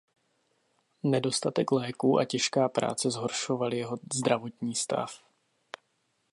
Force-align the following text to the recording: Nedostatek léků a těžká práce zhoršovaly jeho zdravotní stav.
Nedostatek 1.03 1.71
léků 1.71 2.19
a 2.19 2.25
těžká 2.25 2.69
práce 2.69 3.11
zhoršovaly 3.11 3.77
jeho 3.77 3.97
zdravotní 4.13 4.75
stav. 4.75 5.23